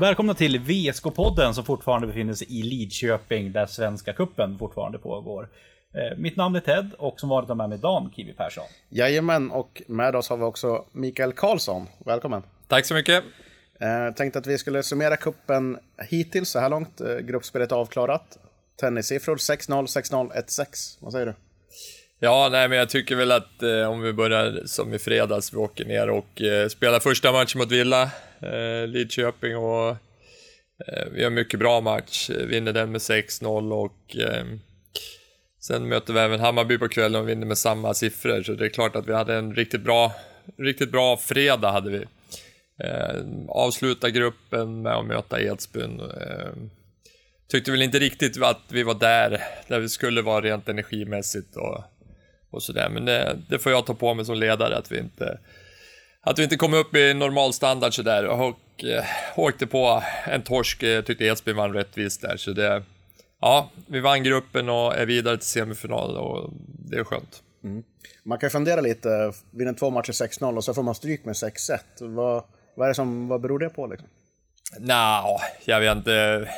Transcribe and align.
Välkomna 0.00 0.34
till 0.34 0.60
VSK-podden 0.60 1.52
som 1.52 1.64
fortfarande 1.64 2.06
befinner 2.06 2.34
sig 2.34 2.58
i 2.58 2.62
Lidköping 2.62 3.52
där 3.52 3.66
Svenska 3.66 4.12
Kuppen 4.12 4.58
fortfarande 4.58 4.98
pågår. 4.98 5.48
Eh, 5.94 6.18
Mitt 6.18 6.36
namn 6.36 6.56
är 6.56 6.60
Ted 6.60 6.90
och 6.98 7.20
som 7.20 7.28
vanligt 7.28 7.48
har 7.48 7.56
med 7.56 7.68
mig 7.68 7.78
Dan 7.78 8.12
Kiwi 8.16 8.32
Persson. 8.32 8.64
Jajamän, 8.88 9.50
och 9.50 9.82
med 9.86 10.16
oss 10.16 10.28
har 10.28 10.36
vi 10.36 10.42
också 10.42 10.84
Mikael 10.92 11.32
Karlsson. 11.32 11.86
Välkommen. 12.06 12.42
Tack 12.68 12.86
så 12.86 12.94
mycket. 12.94 13.24
Eh, 13.80 14.14
tänkte 14.14 14.38
att 14.38 14.46
vi 14.46 14.58
skulle 14.58 14.82
summera 14.82 15.16
kuppen 15.16 15.78
hittills 16.08 16.50
så 16.50 16.58
här 16.58 16.68
långt. 16.68 17.00
Eh, 17.00 17.16
gruppspelet 17.16 17.72
avklarat. 17.72 18.38
Tennissiffror 18.80 19.36
6-0, 19.36 19.86
6-0, 19.86 20.32
1-6. 20.32 20.98
Vad 21.00 21.12
säger 21.12 21.26
du? 21.26 21.34
Ja, 22.20 22.48
nej, 22.52 22.68
men 22.68 22.78
jag 22.78 22.88
tycker 22.88 23.16
väl 23.16 23.32
att 23.32 23.62
eh, 23.62 23.90
om 23.90 24.00
vi 24.00 24.12
börjar 24.12 24.62
som 24.66 24.94
i 24.94 24.98
fredags, 24.98 25.52
vi 25.52 25.56
åker 25.56 25.84
ner 25.84 26.10
och 26.10 26.42
eh, 26.42 26.68
spelar 26.68 27.00
första 27.00 27.32
matchen 27.32 27.58
mot 27.58 27.72
Villa, 27.72 28.10
eh, 28.42 28.86
Lidköping 28.86 29.56
och 29.56 29.88
eh, 30.86 31.06
vi 31.12 31.24
har 31.24 31.30
mycket 31.30 31.60
bra 31.60 31.80
match, 31.80 32.30
vinner 32.30 32.72
den 32.72 32.92
med 32.92 33.00
6-0 33.00 33.72
och 33.72 34.16
eh, 34.16 34.44
sen 35.60 35.88
möter 35.88 36.12
vi 36.12 36.20
även 36.20 36.40
Hammarby 36.40 36.78
på 36.78 36.88
kvällen 36.88 37.22
och 37.22 37.28
vinner 37.28 37.46
med 37.46 37.58
samma 37.58 37.94
siffror, 37.94 38.42
så 38.42 38.52
det 38.52 38.64
är 38.64 38.68
klart 38.68 38.96
att 38.96 39.06
vi 39.06 39.14
hade 39.14 39.34
en 39.34 39.54
riktigt 39.54 39.82
bra, 39.82 40.12
riktigt 40.58 40.92
bra 40.92 41.16
fredag 41.16 41.70
hade 41.70 41.90
vi. 41.90 42.04
Eh, 42.84 43.22
avsluta 43.48 44.10
gruppen 44.10 44.82
med 44.82 44.92
att 44.92 45.06
möta 45.06 45.40
Edsbyn. 45.40 46.00
Eh, 46.00 46.52
tyckte 47.48 47.70
väl 47.70 47.82
inte 47.82 47.98
riktigt 47.98 48.42
att 48.42 48.60
vi 48.68 48.82
var 48.82 48.94
där, 48.94 49.42
där 49.68 49.80
vi 49.80 49.88
skulle 49.88 50.22
vara 50.22 50.40
rent 50.40 50.68
energimässigt 50.68 51.56
och, 51.56 51.84
och 52.50 52.62
sådär. 52.62 52.88
Men 52.88 53.04
det, 53.04 53.38
det 53.48 53.58
får 53.58 53.72
jag 53.72 53.86
ta 53.86 53.94
på 53.94 54.14
mig 54.14 54.24
som 54.24 54.36
ledare, 54.36 54.76
att 54.76 54.92
vi 54.92 54.98
inte, 54.98 55.38
att 56.22 56.38
vi 56.38 56.42
inte 56.42 56.56
kom 56.56 56.74
upp 56.74 56.94
i 56.94 57.14
normal 57.14 57.52
standard 57.52 57.94
sådär. 57.94 58.26
Och 58.26 58.84
eh, 58.84 59.04
åkte 59.36 59.66
på 59.66 60.02
en 60.26 60.42
torsk, 60.42 60.82
eh, 60.82 61.02
tyckte 61.02 61.24
Edsbyn 61.24 61.56
vann 61.56 61.72
rättvist 61.72 62.20
där. 62.20 62.36
Så 62.36 62.52
det, 62.52 62.82
ja, 63.40 63.70
vi 63.86 64.00
vann 64.00 64.22
gruppen 64.22 64.68
och 64.68 64.96
är 64.96 65.06
vidare 65.06 65.36
till 65.36 65.46
semifinal 65.46 66.16
och 66.16 66.50
det 66.90 66.96
är 66.96 67.04
skönt. 67.04 67.42
Man 68.22 68.38
kan 68.38 68.46
ju 68.46 68.50
fundera 68.50 68.80
lite, 68.80 69.32
vinner 69.50 69.72
två 69.72 69.90
matcher 69.90 70.12
6-0 70.12 70.56
och 70.56 70.64
så 70.64 70.74
får 70.74 70.82
man 70.82 70.94
stryk 70.94 71.24
med 71.24 71.32
6-1. 71.32 71.78
Vad, 72.00 72.44
vad, 72.74 72.86
är 72.86 72.88
det 72.88 72.94
som, 72.94 73.28
vad 73.28 73.40
beror 73.40 73.58
det 73.58 73.68
på 73.68 73.86
liksom? 73.86 74.08
Nja, 74.78 75.40
jag 75.64 75.80
vet 75.80 75.96
inte. 75.96 76.48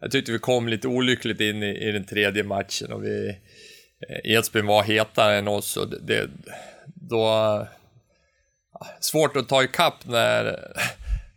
Jag 0.00 0.10
tyckte 0.10 0.32
vi 0.32 0.38
kom 0.38 0.68
lite 0.68 0.88
olyckligt 0.88 1.40
in 1.40 1.62
i, 1.62 1.88
i 1.88 1.92
den 1.92 2.04
tredje 2.04 2.42
matchen 2.42 2.92
och 2.92 3.04
vi... 3.04 3.28
eh, 4.08 4.32
Edsbyn 4.32 4.66
var 4.66 4.82
hetare 4.82 5.38
än 5.38 5.48
oss 5.48 5.76
och 5.76 5.88
det... 5.88 5.98
det 5.98 6.30
då... 6.94 7.66
Svårt 9.00 9.36
att 9.36 9.48
ta 9.48 9.62
ikapp 9.62 9.94
när, 10.04 10.58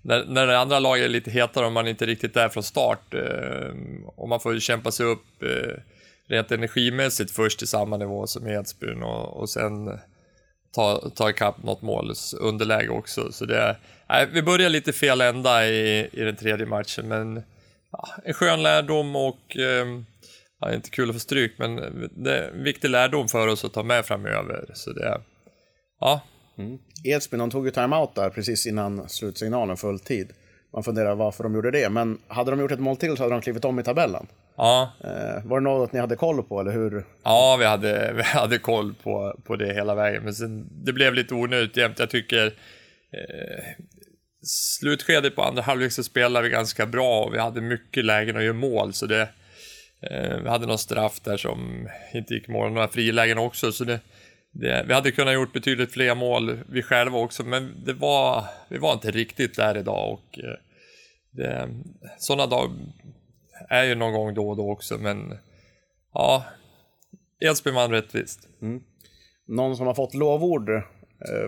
när, 0.02 0.26
när 0.26 0.48
det 0.48 0.60
andra 0.60 0.80
laget 0.80 1.06
är 1.06 1.10
lite 1.10 1.32
hetare 1.32 1.66
och 1.66 1.72
man 1.72 1.88
inte 1.88 2.06
riktigt 2.06 2.38
är 2.38 2.50
från 2.50 2.64
start. 2.64 3.14
eh, 3.14 3.74
Och 4.16 4.30
man 4.30 4.40
får 4.40 4.54
ju 4.54 4.60
kämpa 4.60 4.92
sig 4.92 5.06
upp 5.06 5.44
eh, 5.44 5.82
rent 6.28 6.52
energimässigt 6.52 7.32
först 7.32 7.60
till 7.60 7.68
samma 7.68 7.98
nivå 7.98 8.28
som 8.28 8.48
Edsbyn 8.48 9.04
och, 9.04 9.38
och 9.40 9.50
sen 9.50 10.00
ta, 10.76 11.10
ta 11.16 11.30
ikapp 11.30 11.64
något 11.64 11.82
måls 11.82 12.34
underläge 12.34 12.90
också. 12.90 13.32
Så 13.32 13.46
det, 13.46 13.78
nej, 14.09 14.28
vi 14.32 14.42
börjar 14.42 14.70
lite 14.70 14.94
fel 14.94 15.22
ända 15.22 15.68
i, 15.68 16.09
i 16.14 16.22
den 16.22 16.36
tredje 16.36 16.66
matchen, 16.66 17.08
men 17.08 17.44
ja, 17.92 18.08
en 18.24 18.34
skön 18.34 18.64
lärdom 18.64 19.16
och 19.16 19.58
eh, 19.58 19.86
ja, 20.59 20.74
inte 20.74 20.90
kul 20.90 21.09
att 21.09 21.16
få 21.16 21.19
stryk, 21.19 21.53
men 21.58 21.75
det 22.24 22.38
är 22.38 22.52
en 22.52 22.64
viktig 22.64 22.90
lärdom 22.90 23.28
för 23.28 23.48
oss 23.48 23.66
att 23.66 23.74
ta 23.74 23.84
med 23.84 24.06
framöver. 24.06 24.66
Så 24.74 24.92
det, 24.92 25.22
ja, 26.00 26.22
Edsbyn, 27.04 27.40
de 27.40 27.52
tog 27.52 27.66
ju 27.66 27.72
timeout 27.72 28.16
där 28.16 28.30
precis 28.30 28.66
innan 28.68 29.10
slutsignalen 29.10 29.78
full 29.78 30.00
tid. 30.00 30.30
Man 30.74 30.84
funderar 30.84 31.16
varför 31.16 31.44
de 31.44 31.56
gjorde 31.56 31.72
det, 31.72 31.90
men 31.90 32.22
hade 32.28 32.52
de 32.52 32.60
gjort 32.60 32.72
ett 32.72 32.80
mål 32.80 32.98
till 32.98 33.18
så 33.18 33.24
hade 33.24 33.36
de 33.36 33.42
klivit 33.42 33.66
om 33.66 33.80
i 33.80 33.84
tabellen. 33.84 34.28
ja, 34.58 34.92
Eh, 35.04 35.46
var 35.46 35.60
det 35.60 35.64
något 35.64 35.94
ni 35.94 36.00
hade 36.00 36.16
koll 36.16 36.44
på, 36.44 36.60
eller 36.60 36.72
hur? 36.72 37.06
Ja, 37.24 37.56
vi 37.60 37.66
hade, 37.66 38.14
vi 38.16 38.24
hade 38.24 38.58
koll 38.58 38.94
på, 39.04 39.40
på 39.44 39.56
det 39.56 39.74
hela 39.74 39.96
vägen, 39.96 40.24
men 40.24 40.34
sen, 40.34 40.68
det 40.72 40.94
blev 40.94 41.14
lite 41.14 41.34
onödigt 41.34 41.78
jämt. 41.78 42.00
Jag 42.00 42.10
tycker 42.10 42.46
eh, 43.12 43.64
slutskedet 44.80 45.36
på 45.36 45.44
andra 45.44 45.62
halvlek 45.62 45.92
så 45.92 46.04
spelade 46.04 46.44
vi 46.44 46.52
ganska 46.54 46.86
bra 46.86 47.24
och 47.24 47.34
vi 47.34 47.40
hade 47.40 47.62
mycket 47.62 48.06
lägen 48.06 48.38
att 48.38 48.44
göra 48.44 48.54
mål, 48.54 48.94
så 48.94 49.06
det 49.06 49.30
eh, 50.02 50.38
vi 50.44 50.50
hade 50.50 50.68
någon 50.68 50.78
straff 50.78 51.20
där 51.20 51.38
som 51.38 51.90
inte 52.14 52.34
gick 52.34 52.50
i 52.50 52.52
mål, 52.52 52.72
några 52.72 52.88
frilägen 52.88 53.38
också, 53.38 53.72
så 53.72 53.84
det, 53.84 54.00
det, 54.58 54.86
vi 54.88 54.94
hade 54.94 55.12
kunnat 55.12 55.34
gjort 55.34 55.54
betydligt 55.54 55.92
fler 55.92 56.16
mål 56.16 56.60
vi 56.70 56.82
själva 56.82 57.18
också, 57.18 57.44
men 57.44 57.84
det 57.86 57.94
var, 57.94 58.44
vi 58.70 58.78
var 58.78 58.94
inte 58.94 59.12
riktigt 59.12 59.56
där 59.56 59.78
idag 59.78 60.14
och 60.14 60.40
eh, 60.40 60.56
det, 61.32 61.70
sådana 62.18 62.48
dagar 62.48 62.76
är 63.70 63.84
ju 63.84 63.96
någon 63.96 64.14
gång 64.14 64.34
då 64.34 64.50
och 64.50 64.58
då 64.58 64.72
också, 64.72 64.98
men 64.98 65.38
ja, 66.14 66.44
Edsbyn 67.40 67.76
vann 67.76 67.92
rättvist. 67.92 68.48
Mm. 68.62 68.84
Någon 69.48 69.78
som 69.78 69.88
har 69.88 69.94
fått 69.94 70.14
lovord, 70.14 70.70
eh, 70.70 70.82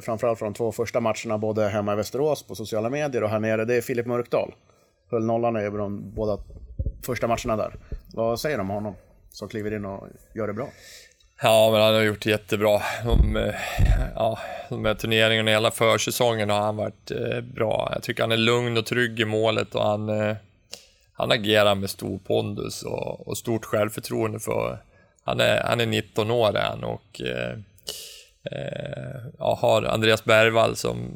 framförallt 0.01 0.39
från 0.39 0.53
de 0.53 0.57
två 0.57 0.72
första 0.72 1.00
matcherna, 1.00 1.38
både 1.38 1.69
hemma 1.69 1.94
i 1.94 1.95
Västerås 1.95 2.44
på 2.44 2.56
sociala 2.56 2.89
medier 2.89 3.24
och 3.24 3.29
här 3.29 3.39
nere, 3.39 3.66
det 3.66 3.75
är 3.75 3.81
Filip 3.81 4.06
Mörkdal. 4.06 4.53
Höll 5.12 5.25
nollan 5.25 5.56
över 5.56 5.78
de 5.78 6.13
båda 6.13 6.38
första 7.06 7.28
matcherna 7.28 7.56
där. 7.56 7.75
Vad 8.13 8.39
säger 8.39 8.57
de 8.57 8.69
om 8.69 8.75
honom? 8.75 8.95
Som 9.29 9.50
kliver 9.50 9.74
in 9.74 9.85
och 9.85 10.07
gör 10.35 10.47
det 10.47 10.53
bra. 10.53 10.69
Ja, 11.41 11.71
men 11.71 11.81
han 11.81 11.93
har 11.93 12.01
gjort 12.01 12.21
det 12.21 12.29
jättebra. 12.29 12.81
De, 13.03 13.37
eh, 13.37 13.55
ja, 14.15 14.39
de 14.69 14.85
här 14.85 14.93
turneringarna, 14.93 15.51
hela 15.51 15.71
försäsongen 15.71 16.49
har 16.49 16.59
han 16.59 16.75
varit 16.75 17.11
eh, 17.11 17.41
bra. 17.41 17.91
Jag 17.93 18.03
tycker 18.03 18.23
han 18.23 18.31
är 18.31 18.37
lugn 18.37 18.77
och 18.77 18.85
trygg 18.85 19.19
i 19.19 19.25
målet 19.25 19.75
och 19.75 19.83
han, 19.83 20.09
eh, 20.09 20.35
han 21.13 21.31
agerar 21.31 21.75
med 21.75 21.89
stor 21.89 22.17
pondus 22.17 22.83
och, 22.83 23.27
och 23.27 23.37
stort 23.37 23.65
självförtroende 23.65 24.39
för 24.39 24.79
han 25.23 25.39
är, 25.39 25.63
han 25.63 25.81
är 25.81 25.85
19 25.85 26.31
år 26.31 26.57
är 26.57 26.63
han 26.63 26.83
och 26.83 27.21
eh, 27.21 27.57
ja, 29.37 29.57
har 29.61 29.83
Andreas 29.83 30.23
Bergvall 30.23 30.75
som, 30.75 31.11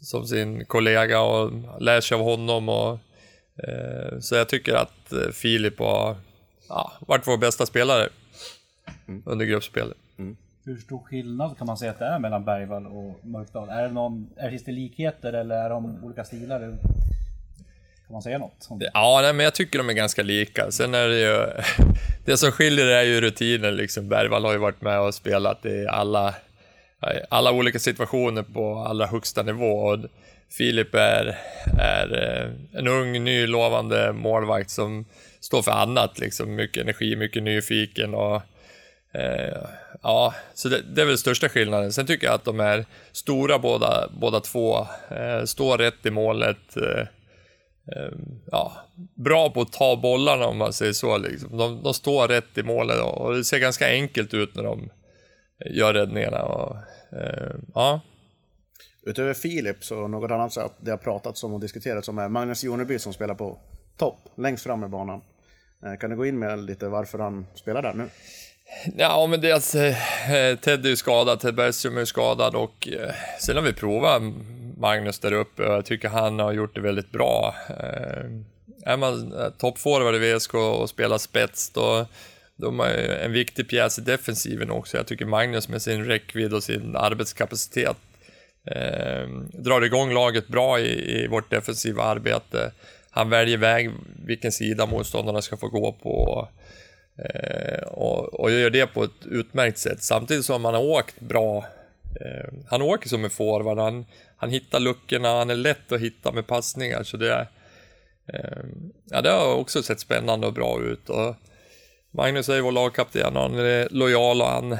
som 0.00 0.26
sin 0.26 0.64
kollega 0.64 1.20
och 1.20 1.50
lär 1.80 2.00
sig 2.00 2.14
av 2.14 2.20
honom. 2.24 2.68
Och, 2.68 2.98
eh, 3.68 4.18
så 4.20 4.34
jag 4.34 4.48
tycker 4.48 4.74
att 4.74 5.12
Filip 5.32 5.78
har 5.78 6.16
ja, 6.68 6.92
varit 7.00 7.26
vår 7.26 7.36
bästa 7.36 7.66
spelare 7.66 8.08
under 9.24 9.44
gruppspelet. 9.46 9.96
Hur 10.66 10.76
stor 10.76 10.98
skillnad 10.98 11.58
kan 11.58 11.66
man 11.66 11.78
säga 11.78 11.90
att 11.90 11.98
det 11.98 12.04
är 12.04 12.18
mellan 12.18 12.44
Bergvall 12.44 12.86
och 12.86 13.26
Mörkdal? 13.26 13.68
Är 13.68 13.82
det 13.82 13.92
någon, 13.92 14.28
är, 14.36 14.50
finns 14.50 14.64
det 14.64 14.72
likheter 14.72 15.32
eller 15.32 15.64
är 15.64 15.70
de 15.70 16.04
olika 16.04 16.24
stilar? 16.24 16.60
Kan 18.06 18.12
man 18.12 18.22
säga 18.22 18.38
något? 18.38 18.68
Ja, 18.94 19.20
nej, 19.22 19.32
men 19.32 19.44
jag 19.44 19.54
tycker 19.54 19.78
de 19.78 19.88
är 19.88 19.94
ganska 19.94 20.22
lika. 20.22 20.70
Sen 20.70 20.94
är 20.94 21.08
det 21.08 21.20
ju... 21.20 21.46
Det 22.24 22.36
som 22.36 22.52
skiljer 22.52 22.86
är 22.86 23.02
ju 23.02 23.20
rutinen 23.20 23.76
liksom. 23.76 24.08
Bergvall 24.08 24.44
har 24.44 24.52
ju 24.52 24.58
varit 24.58 24.80
med 24.80 25.00
och 25.00 25.14
spelat 25.14 25.66
i 25.66 25.86
alla, 25.86 26.34
alla 27.28 27.52
olika 27.52 27.78
situationer 27.78 28.42
på 28.42 28.78
allra 28.78 29.06
högsta 29.06 29.42
nivå. 29.42 29.78
Och 29.78 29.98
Filip 30.50 30.94
är, 30.94 31.38
är 31.80 32.22
eh, 32.22 32.78
en 32.78 32.88
ung, 32.88 33.24
ny, 33.24 33.46
lovande 33.46 34.12
målvakt 34.12 34.70
som 34.70 35.04
står 35.40 35.62
för 35.62 35.72
annat 35.72 36.18
liksom. 36.18 36.54
Mycket 36.54 36.82
energi, 36.82 37.16
mycket 37.16 37.42
nyfiken 37.42 38.14
och 38.14 38.42
Eh, 39.14 39.68
ja, 40.02 40.34
så 40.54 40.68
det, 40.68 40.82
det 40.82 41.02
är 41.02 41.06
väl 41.06 41.18
största 41.18 41.48
skillnaden. 41.48 41.92
Sen 41.92 42.06
tycker 42.06 42.26
jag 42.26 42.34
att 42.34 42.44
de 42.44 42.60
är 42.60 42.84
stora 43.12 43.58
båda, 43.58 44.08
båda 44.20 44.40
två. 44.40 44.86
Eh, 45.10 45.44
står 45.44 45.78
rätt 45.78 46.06
i 46.06 46.10
målet. 46.10 46.76
Eh, 46.76 47.06
eh, 47.96 48.12
ja, 48.46 48.72
bra 49.14 49.50
på 49.50 49.60
att 49.60 49.72
ta 49.72 49.96
bollarna 49.96 50.46
om 50.46 50.58
man 50.58 50.72
säger 50.72 50.92
så. 50.92 51.18
Liksom. 51.18 51.58
De, 51.58 51.82
de 51.82 51.94
står 51.94 52.28
rätt 52.28 52.58
i 52.58 52.62
målet 52.62 53.00
och 53.00 53.34
det 53.34 53.44
ser 53.44 53.58
ganska 53.58 53.88
enkelt 53.88 54.34
ut 54.34 54.54
när 54.54 54.62
de 54.62 54.90
gör 55.70 55.94
räddningarna. 55.94 56.42
Och, 56.42 56.76
eh, 57.18 57.54
ja. 57.74 58.00
Utöver 59.06 59.34
Filip 59.34 59.84
så 59.84 60.08
något 60.08 60.30
annat 60.30 60.52
så 60.52 60.70
det 60.80 60.90
har 60.90 60.98
pratats 60.98 61.44
om 61.44 61.54
och 61.54 61.60
diskuterats 61.60 62.08
om 62.08 62.18
är 62.18 62.28
Magnus 62.28 62.64
Joneby 62.64 62.98
som 62.98 63.12
spelar 63.12 63.34
på 63.34 63.58
topp, 63.96 64.18
längst 64.36 64.64
fram 64.64 64.84
i 64.84 64.88
banan. 64.88 65.20
Eh, 65.84 65.96
kan 65.96 66.10
du 66.10 66.16
gå 66.16 66.26
in 66.26 66.38
med 66.38 66.58
lite 66.58 66.88
varför 66.88 67.18
han 67.18 67.46
spelar 67.54 67.82
där 67.82 67.94
nu? 67.94 68.08
Ja, 68.96 69.26
men 69.26 69.40
dels 69.40 69.74
eh, 69.74 69.96
Ted 70.56 70.86
är 70.86 70.90
ju 70.90 70.96
skadad, 70.96 71.40
Ted 71.40 71.54
Bergström 71.54 71.96
är 71.96 72.00
ju 72.00 72.06
skadad 72.06 72.54
och 72.54 72.88
eh, 72.88 73.14
sen 73.40 73.56
har 73.56 73.62
vi 73.62 73.72
provat 73.72 74.22
Magnus 74.76 75.18
där 75.18 75.32
uppe 75.32 75.62
och 75.62 75.74
jag 75.74 75.84
tycker 75.84 76.08
han 76.08 76.38
har 76.38 76.52
gjort 76.52 76.74
det 76.74 76.80
väldigt 76.80 77.10
bra. 77.10 77.54
Eh, 77.68 78.24
är 78.92 78.96
man 78.96 79.32
eh, 79.32 79.48
toppforward 79.58 80.14
i 80.14 80.18
VSK 80.34 80.54
och 80.54 80.90
spelar 80.90 81.18
spets 81.18 81.70
då, 81.70 82.06
då 82.56 82.68
är 82.68 82.72
man 82.72 82.88
ju 82.90 83.12
en 83.14 83.32
viktig 83.32 83.68
pjäs 83.68 83.98
i 83.98 84.02
defensiven 84.02 84.70
också. 84.70 84.96
Jag 84.96 85.06
tycker 85.06 85.26
Magnus 85.26 85.68
med 85.68 85.82
sin 85.82 86.04
räckvidd 86.04 86.54
och 86.54 86.62
sin 86.62 86.96
arbetskapacitet 86.96 87.96
eh, 88.66 89.28
drar 89.52 89.84
igång 89.84 90.12
laget 90.12 90.48
bra 90.48 90.80
i, 90.80 91.22
i 91.22 91.26
vårt 91.26 91.50
defensiva 91.50 92.02
arbete. 92.02 92.72
Han 93.10 93.30
väljer 93.30 93.58
väg 93.58 93.90
vilken 94.26 94.52
sida 94.52 94.86
motståndarna 94.86 95.42
ska 95.42 95.56
få 95.56 95.68
gå 95.68 95.92
på. 95.92 96.10
Och, 96.10 96.48
Eh, 97.18 97.82
och, 97.82 98.40
och 98.40 98.50
gör 98.50 98.70
det 98.70 98.86
på 98.86 99.04
ett 99.04 99.26
utmärkt 99.30 99.78
sätt. 99.78 100.02
Samtidigt 100.02 100.44
som 100.44 100.64
han 100.64 100.74
har 100.74 100.82
åkt 100.82 101.20
bra. 101.20 101.64
Eh, 102.20 102.52
han 102.66 102.82
åker 102.82 103.08
som 103.08 103.24
en 103.24 103.30
forward, 103.30 103.78
han, 103.78 104.06
han 104.36 104.50
hittar 104.50 104.80
luckorna, 104.80 105.28
han 105.28 105.50
är 105.50 105.56
lätt 105.56 105.92
att 105.92 106.00
hitta 106.00 106.32
med 106.32 106.46
passningar. 106.46 107.02
Så 107.02 107.16
det 107.16 107.48
Eh, 108.32 108.64
ja, 109.10 109.20
det 109.20 109.30
har 109.30 109.54
också 109.54 109.82
sett 109.82 110.00
spännande 110.00 110.46
och 110.46 110.52
bra 110.52 110.82
ut. 110.82 111.08
Och 111.10 111.36
Magnus 112.10 112.48
är 112.48 112.54
ju 112.54 112.60
vår 112.60 112.72
lagkapten 112.72 113.36
och 113.36 113.42
han 113.42 113.58
är 113.58 113.88
lojal 113.90 114.40
och 114.40 114.48
han, 114.48 114.76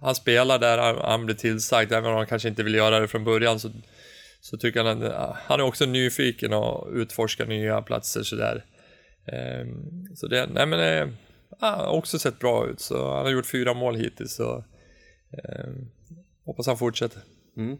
han 0.00 0.14
spelar 0.14 0.58
där 0.58 0.78
han, 0.78 0.96
han 0.96 1.26
blir 1.26 1.36
tillsagd, 1.36 1.92
även 1.92 2.10
om 2.10 2.16
han 2.16 2.26
kanske 2.26 2.48
inte 2.48 2.62
vill 2.62 2.74
göra 2.74 3.00
det 3.00 3.08
från 3.08 3.24
början 3.24 3.60
så, 3.60 3.70
så 4.40 4.56
tycker 4.56 4.84
han 4.84 5.02
att 5.02 5.36
han 5.46 5.60
är 5.60 5.64
också 5.64 5.84
nyfiken 5.84 6.52
och 6.52 6.88
utforskar 6.92 7.46
nya 7.46 7.82
platser 7.82 8.22
sådär. 8.22 8.64
Eh, 9.26 9.66
så 10.14 10.26
det, 10.26 10.46
nej 10.46 10.66
men 10.66 10.80
eh, 10.80 11.14
har 11.66 11.86
också 11.86 12.18
sett 12.18 12.38
bra 12.38 12.66
ut, 12.66 12.80
så 12.80 13.14
han 13.14 13.24
har 13.24 13.30
gjort 13.30 13.46
fyra 13.46 13.74
mål 13.74 13.96
hittills. 13.96 14.34
Så, 14.34 14.64
eh, 15.32 15.70
hoppas 16.44 16.66
han 16.66 16.78
fortsätter. 16.78 17.22
Mm. 17.56 17.78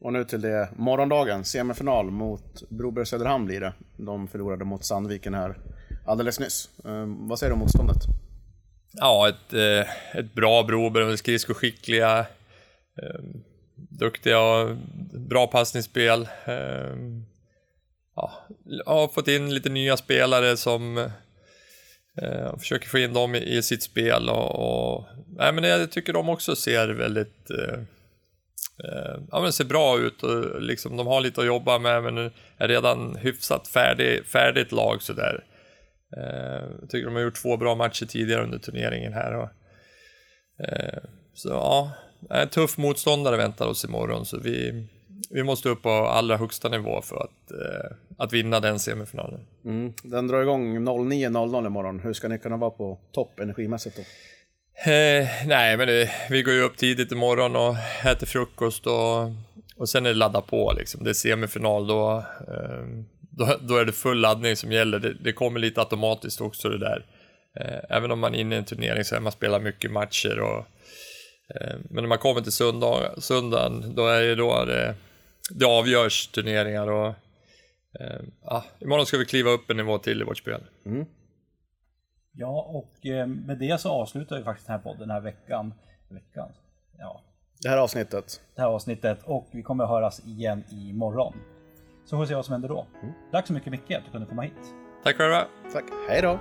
Och 0.00 0.12
nu 0.12 0.24
till 0.24 0.40
det, 0.40 0.68
morgondagen, 0.76 1.44
semifinal 1.44 2.10
mot 2.10 2.70
Broberg 2.70 3.06
Söderhamn 3.06 3.46
blir 3.46 3.60
det. 3.60 3.72
De 3.96 4.28
förlorade 4.28 4.64
mot 4.64 4.84
Sandviken 4.84 5.34
här 5.34 5.56
alldeles 6.06 6.40
nyss. 6.40 6.70
Eh, 6.84 7.04
vad 7.06 7.38
säger 7.38 7.50
du 7.50 7.54
om 7.54 7.58
motståndet? 7.58 8.02
Ja, 8.92 9.28
ett, 9.28 9.52
eh, 9.52 10.18
ett 10.18 10.34
bra 10.34 10.62
Broberg, 10.62 11.18
skridskoskickliga, 11.18 12.18
eh, 13.02 13.20
duktiga 13.74 14.40
och 14.40 14.76
bra 15.28 15.46
passningsspel. 15.46 16.28
Eh, 16.44 16.96
ja, 18.16 18.32
har 18.86 19.08
fått 19.08 19.28
in 19.28 19.54
lite 19.54 19.68
nya 19.68 19.96
spelare 19.96 20.56
som 20.56 21.10
eh, 22.22 22.58
försöker 22.58 22.88
få 22.88 22.98
in 22.98 23.12
dem 23.12 23.34
i, 23.34 23.38
i 23.56 23.62
sitt 23.62 23.82
spel 23.82 24.28
och, 24.28 24.54
och 24.54 25.04
nej, 25.36 25.52
men 25.52 25.64
jag 25.64 25.90
tycker 25.90 26.12
de 26.12 26.28
också 26.28 26.56
ser 26.56 26.88
väldigt 26.88 27.50
eh, 27.50 27.78
eh, 28.84 29.20
ja, 29.30 29.40
men 29.40 29.52
ser 29.52 29.64
bra 29.64 29.98
ut 29.98 30.22
och 30.22 30.62
liksom, 30.62 30.96
de 30.96 31.06
har 31.06 31.20
lite 31.20 31.40
att 31.40 31.46
jobba 31.46 31.78
med 31.78 32.02
men 32.02 32.30
är 32.56 32.68
redan 32.68 33.16
hyfsat 33.16 33.68
färdig, 33.68 34.24
färdigt 34.24 34.72
lag 34.72 35.02
sådär. 35.02 35.44
Eh, 36.16 36.64
jag 36.80 36.90
tycker 36.90 37.06
de 37.06 37.14
har 37.14 37.22
gjort 37.22 37.42
två 37.42 37.56
bra 37.56 37.74
matcher 37.74 38.06
tidigare 38.06 38.42
under 38.42 38.58
turneringen 38.58 39.12
här. 39.12 39.34
Och, 39.34 39.48
eh, 40.68 41.02
så 41.34 41.48
ja, 41.48 41.92
en 42.30 42.48
tuff 42.48 42.78
motståndare 42.78 43.36
väntar 43.36 43.66
oss 43.66 43.84
imorgon 43.84 44.26
så 44.26 44.38
vi, 44.38 44.86
vi 45.30 45.42
måste 45.42 45.68
upp 45.68 45.82
på 45.82 45.90
allra 45.90 46.36
högsta 46.36 46.68
nivå 46.68 47.02
för 47.02 47.16
att, 47.16 47.50
eh, 47.50 47.96
att 48.18 48.32
vinna 48.32 48.60
den 48.60 48.78
semifinalen. 48.78 49.40
Mm. 49.64 49.92
Den 50.02 50.26
drar 50.26 50.42
igång 50.42 50.84
09.00 50.84 51.66
imorgon. 51.66 52.00
Hur 52.00 52.12
ska 52.12 52.28
ni 52.28 52.38
kunna 52.38 52.56
vara 52.56 52.70
på 52.70 52.98
topp 53.12 53.40
energimässigt 53.40 53.96
då? 53.96 54.02
Eh, 54.90 55.28
nej, 55.46 55.76
men 55.76 55.86
det, 55.86 56.10
vi 56.30 56.42
går 56.42 56.54
ju 56.54 56.62
upp 56.62 56.76
tidigt 56.76 57.12
imorgon 57.12 57.56
och 57.56 57.76
äter 58.04 58.26
frukost 58.26 58.86
och, 58.86 59.32
och 59.76 59.88
sen 59.88 60.06
är 60.06 60.10
det 60.10 60.16
ladda 60.16 60.40
på 60.40 60.72
liksom. 60.76 61.04
Det 61.04 61.10
är 61.10 61.14
semifinal 61.14 61.86
då. 61.86 62.24
Eh, 62.48 63.04
då, 63.30 63.56
då, 63.60 63.76
är 63.76 63.84
det 63.84 63.92
full 63.92 64.20
laddning 64.20 64.56
som 64.56 64.72
gäller. 64.72 64.98
Det, 64.98 65.14
det 65.14 65.32
kommer 65.32 65.60
lite 65.60 65.80
automatiskt 65.80 66.40
också 66.40 66.68
det 66.68 66.78
där. 66.78 67.04
Eh, 67.60 67.96
även 67.96 68.10
om 68.10 68.18
man 68.18 68.34
är 68.34 68.38
inne 68.38 68.54
i 68.54 68.58
en 68.58 68.64
turnering 68.64 69.04
så 69.04 69.14
är 69.14 69.20
man 69.20 69.32
spelar 69.32 69.60
mycket 69.60 69.90
matcher 69.90 70.38
och 70.38 70.58
eh, 71.54 71.76
men 71.90 72.02
när 72.02 72.08
man 72.08 72.18
kommer 72.18 72.40
till 72.40 72.52
söndag, 72.52 73.10
söndagen, 73.18 73.94
då 73.94 74.06
är 74.06 74.22
det 74.22 74.34
då 74.34 74.64
det, 74.64 74.94
det 75.50 75.64
avgörs 75.66 76.26
turneringar 76.28 76.86
och 76.90 77.06
eh, 78.00 78.20
ah, 78.44 78.62
imorgon 78.80 79.06
ska 79.06 79.18
vi 79.18 79.24
kliva 79.24 79.50
upp 79.50 79.70
en 79.70 79.76
nivå 79.76 79.98
till 79.98 80.20
i 80.20 80.24
vårt 80.24 80.38
spel. 80.38 80.60
Mm. 80.86 81.06
Ja, 82.32 82.62
och 82.62 83.06
eh, 83.06 83.26
med 83.26 83.58
det 83.58 83.80
så 83.80 83.90
avslutar 83.90 84.38
vi 84.38 84.44
faktiskt 84.44 84.66
den 84.66 84.76
här 84.76 84.82
podden 84.82 85.00
den 85.00 85.10
här 85.10 85.20
veckan. 85.20 85.74
veckan. 86.08 86.48
Ja, 86.98 87.22
Det 87.62 87.68
här 87.68 87.76
avsnittet. 87.78 88.40
det 88.54 88.60
här 88.60 88.68
avsnittet 88.68 89.18
och 89.24 89.48
vi 89.52 89.62
kommer 89.62 89.84
att 89.84 89.90
höras 89.90 90.26
igen 90.26 90.64
imorgon. 90.70 91.34
Så 92.04 92.16
får 92.16 92.20
vi 92.20 92.26
se 92.28 92.34
vad 92.34 92.44
som 92.44 92.52
händer 92.52 92.68
då. 92.68 92.86
Tack 93.32 93.46
så 93.46 93.52
mycket 93.52 93.70
Micke 93.72 93.90
att 93.90 94.04
du 94.04 94.10
kunde 94.10 94.26
komma 94.26 94.42
hit. 94.42 94.74
Tack 95.04 95.16
själva! 95.16 95.46
Tack. 95.72 95.84
Hej 96.08 96.22
då! 96.22 96.38